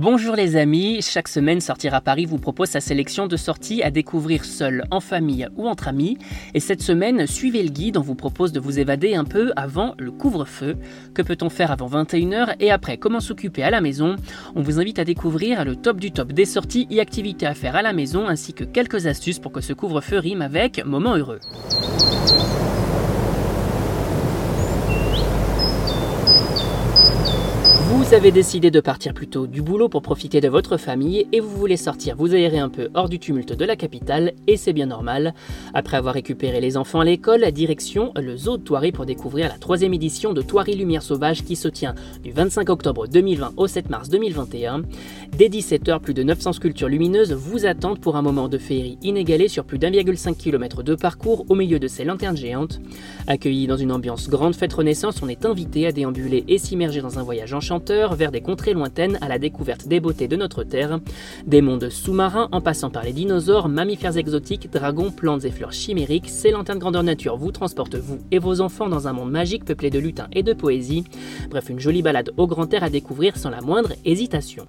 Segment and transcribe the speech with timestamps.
[0.00, 3.90] Bonjour les amis, chaque semaine Sortir à Paris vous propose sa sélection de sorties à
[3.90, 6.18] découvrir seul, en famille ou entre amis.
[6.54, 9.96] Et cette semaine, suivez le guide, on vous propose de vous évader un peu avant
[9.98, 10.76] le couvre-feu.
[11.14, 14.14] Que peut-on faire avant 21h et après comment s'occuper à la maison?
[14.54, 17.74] On vous invite à découvrir le top du top des sorties et activités à faire
[17.74, 21.40] à la maison ainsi que quelques astuces pour que ce couvre-feu rime avec moment heureux.
[27.98, 31.40] Vous avez décidé de partir plus tôt du boulot pour profiter de votre famille et
[31.40, 34.72] vous voulez sortir vous aérer un peu hors du tumulte de la capitale et c'est
[34.72, 35.34] bien normal.
[35.74, 39.58] Après avoir récupéré les enfants à l'école, direction le zoo de Thoiry pour découvrir la
[39.58, 43.90] troisième édition de Thoiry Lumière Sauvage qui se tient du 25 octobre 2020 au 7
[43.90, 44.82] mars 2021.
[45.36, 49.48] Dès 17h, plus de 900 sculptures lumineuses vous attendent pour un moment de féerie inégalé
[49.48, 52.80] sur plus d'1,5 km de parcours au milieu de ces lanternes géantes.
[53.26, 57.18] Accueillis dans une ambiance grande fête renaissance, on est invité à déambuler et s'immerger dans
[57.18, 57.52] un voyage
[57.90, 61.00] vers des contrées lointaines à la découverte des beautés de notre Terre,
[61.46, 66.28] des mondes sous-marins en passant par les dinosaures, mammifères exotiques, dragons, plantes et fleurs chimériques,
[66.28, 69.90] ces lanternes grandeur nature vous transportent vous et vos enfants dans un monde magique peuplé
[69.90, 71.04] de lutins et de poésie.
[71.50, 74.66] Bref, une jolie balade au grand air à découvrir sans la moindre hésitation.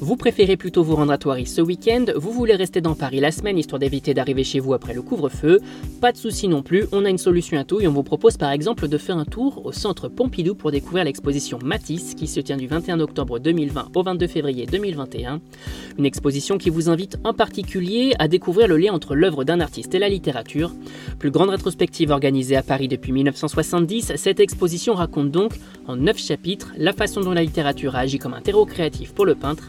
[0.00, 3.30] Vous préférez plutôt vous rendre à Thoiry ce week-end, vous voulez rester dans Paris la
[3.30, 5.60] semaine histoire d'éviter d'arriver chez vous après le couvre-feu,
[6.00, 8.36] pas de souci non plus, on a une solution à tout et on vous propose
[8.36, 12.40] par exemple de faire un tour au centre Pompidou pour découvrir l'exposition Matisse qui se
[12.40, 15.40] tient du 21 octobre 2020 au 22 février 2021.
[15.98, 19.94] Une exposition qui vous invite en particulier à découvrir le lien entre l'œuvre d'un artiste
[19.94, 20.72] et la littérature.
[21.20, 25.52] Plus grande rétrospective organisée à Paris depuis 1970, cette exposition raconte donc
[25.86, 29.26] en 9 chapitres la façon dont la littérature a agi comme un terreau créatif pour
[29.26, 29.68] le peintre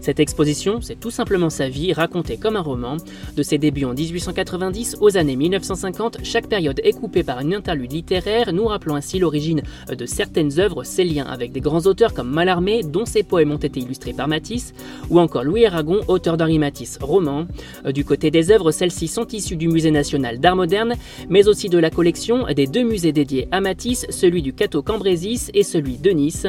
[0.00, 2.96] cette exposition, c'est tout simplement sa vie racontée comme un roman.
[3.36, 7.92] De ses débuts en 1890 aux années 1950, chaque période est coupée par une interlude
[7.92, 12.30] littéraire, nous rappelant ainsi l'origine de certaines œuvres, ses liens avec des grands auteurs comme
[12.30, 14.74] Mallarmé, dont ses poèmes ont été illustrés par Matisse,
[15.10, 17.46] ou encore Louis Aragon, auteur d'Henri Matisse, roman.
[17.92, 20.94] Du côté des œuvres, celles-ci sont issues du Musée national d'art moderne,
[21.28, 25.50] mais aussi de la collection des deux musées dédiés à Matisse, celui du Cateau Cambrésis
[25.54, 26.46] et celui de Nice.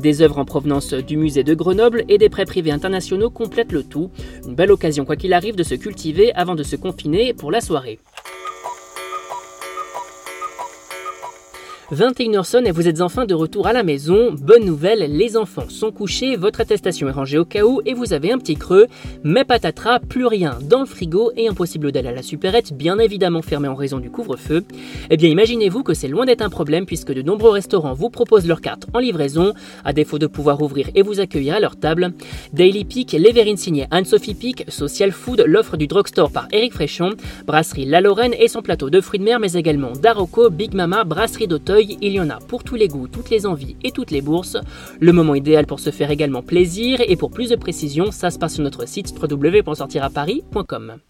[0.00, 3.82] Des œuvres en provenance du musée de Grenoble et des prêts privés internationaux complètent le
[3.82, 4.10] tout.
[4.46, 7.60] Une belle occasion quoi qu'il arrive de se cultiver avant de se confiner pour la
[7.60, 7.98] soirée.
[11.92, 14.32] 21h sonne et vous êtes enfin de retour à la maison.
[14.32, 18.12] Bonne nouvelle, les enfants sont couchés, votre attestation est rangée au cas où et vous
[18.12, 18.86] avez un petit creux.
[19.24, 23.42] Mais patatras, plus rien dans le frigo et impossible d'aller à la supérette, bien évidemment
[23.42, 24.62] fermée en raison du couvre-feu.
[25.10, 28.46] Eh bien imaginez-vous que c'est loin d'être un problème puisque de nombreux restaurants vous proposent
[28.46, 29.52] leur carte en livraison,
[29.84, 32.12] à défaut de pouvoir ouvrir et vous accueillir à leur table.
[32.52, 37.10] Daily Peak, Léverine signé Anne-Sophie Peak, Social Food, l'offre du drugstore par Eric Fréchon,
[37.46, 41.02] Brasserie La Lorraine et son plateau de fruits de mer mais également Darocco, Big Mama,
[41.02, 44.10] Brasserie d'Auteuil, il y en a pour tous les goûts, toutes les envies et toutes
[44.10, 44.56] les bourses.
[45.00, 48.38] Le moment idéal pour se faire également plaisir et pour plus de précision, ça se
[48.38, 51.00] passe sur notre site www.sortiraparis.com.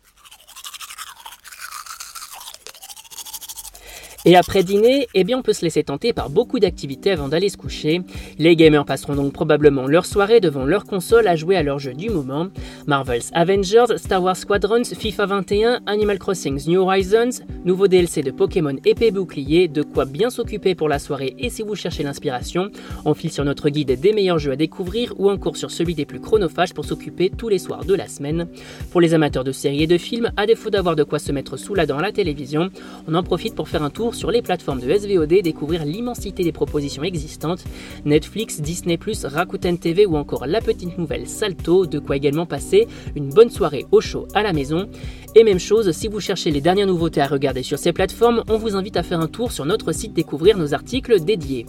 [4.26, 7.48] Et après dîner, eh bien on peut se laisser tenter par beaucoup d'activités avant d'aller
[7.48, 8.02] se coucher.
[8.38, 11.94] Les gamers passeront donc probablement leur soirée devant leur console à jouer à leur jeu
[11.94, 12.48] du moment.
[12.86, 18.76] Marvel's Avengers, Star Wars Squadrons, FIFA 21, Animal Crossing New Horizons, nouveau DLC de Pokémon
[18.84, 22.70] épée bouclier, de quoi bien s'occuper pour la soirée et si vous cherchez l'inspiration,
[23.06, 26.04] on file sur notre guide des meilleurs jeux à découvrir ou encore sur celui des
[26.04, 28.48] plus chronophages pour s'occuper tous les soirs de la semaine.
[28.90, 31.56] Pour les amateurs de séries et de films, à défaut d'avoir de quoi se mettre
[31.56, 32.68] sous la dent à la télévision,
[33.08, 36.52] on en profite pour faire un tour sur les plateformes de SVOD, découvrir l'immensité des
[36.52, 37.64] propositions existantes,
[38.04, 43.30] Netflix, Disney+, Rakuten TV ou encore la petite nouvelle Salto, de quoi également passer une
[43.30, 44.88] bonne soirée au chaud à la maison.
[45.36, 48.56] Et même chose, si vous cherchez les dernières nouveautés à regarder sur ces plateformes, on
[48.56, 51.66] vous invite à faire un tour sur notre site découvrir nos articles dédiés.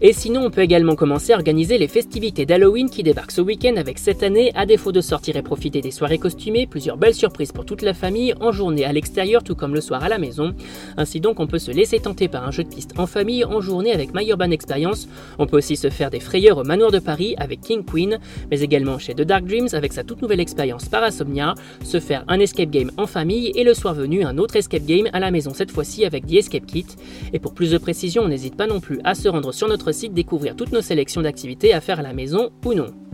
[0.00, 3.76] Et sinon, on peut également commencer à organiser les festivités d'Halloween qui débarquent ce week-end
[3.76, 7.52] avec cette année, à défaut de sortir et profiter des soirées costumées, plusieurs belles surprises
[7.52, 10.54] pour toute la famille en journée à l'extérieur tout comme le soir à la maison.
[10.96, 13.60] Ainsi donc, on peut se laisser tenter par un jeu de piste en famille en
[13.60, 15.08] journée avec My Urban Experience.
[15.38, 18.18] On peut aussi se faire des frayeurs au manoir de Paris avec King Queen,
[18.50, 22.40] mais également chez The Dark Dreams avec sa toute nouvelle expérience Parasomnia, se faire un
[22.40, 25.52] escape game en famille et le soir venu un autre escape game à la maison
[25.54, 26.86] cette fois-ci avec The Escape Kit.
[27.32, 29.92] Et pour plus de précision, on n'hésite pas non plus à se rendre sur notre
[29.92, 33.05] site découvrir toutes nos sélections d'activités à faire à la maison ou non.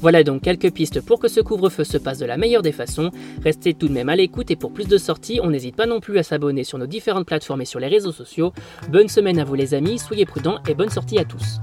[0.00, 3.10] Voilà donc quelques pistes pour que ce couvre-feu se passe de la meilleure des façons.
[3.42, 6.00] Restez tout de même à l'écoute et pour plus de sorties, on n'hésite pas non
[6.00, 8.52] plus à s'abonner sur nos différentes plateformes et sur les réseaux sociaux.
[8.90, 11.58] Bonne semaine à vous les amis, soyez prudents et bonne sortie à tous.